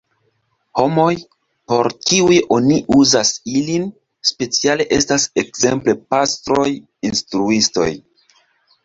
Homoj, 0.77 1.09
por 1.73 1.89
kiuj 2.11 2.37
oni 2.55 2.77
uzas 2.95 3.33
ilin, 3.59 3.85
speciale 4.29 4.87
estas 4.97 5.27
ekzemple 5.43 5.95
pastroj, 6.15 6.67
instruistoj. 7.11 7.89